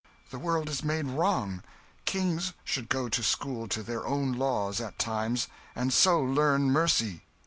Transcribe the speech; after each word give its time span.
The 0.31 0.39
world 0.39 0.67
is 0.67 0.83
made 0.83 1.05
wrong; 1.05 1.61
kings 2.05 2.53
should 2.63 2.89
go 2.89 3.07
to 3.07 3.21
school 3.21 3.67
to 3.67 3.83
their 3.83 4.03
own 4.07 4.31
laws, 4.33 4.81
at 4.81 4.97
times, 4.97 5.47
and 5.75 5.93
so 5.93 6.19
learn 6.19 6.71
mercy." 6.71 7.21